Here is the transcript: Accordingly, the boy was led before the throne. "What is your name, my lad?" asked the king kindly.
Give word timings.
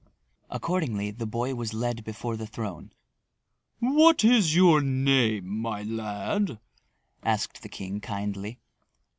Accordingly, 0.49 1.11
the 1.11 1.27
boy 1.27 1.53
was 1.53 1.75
led 1.75 2.03
before 2.03 2.35
the 2.35 2.47
throne. 2.47 2.91
"What 3.77 4.23
is 4.25 4.55
your 4.55 4.81
name, 4.81 5.47
my 5.61 5.83
lad?" 5.83 6.59
asked 7.21 7.61
the 7.61 7.69
king 7.69 7.99
kindly. 8.01 8.57